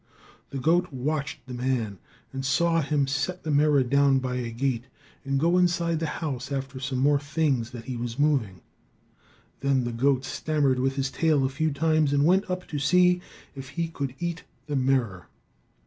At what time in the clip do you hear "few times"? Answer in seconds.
11.49-12.13